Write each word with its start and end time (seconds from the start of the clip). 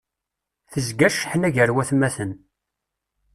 Tezga 0.71 1.07
cceḥna 1.13 1.49
gar 1.55 1.69
watmaten. 1.75 2.31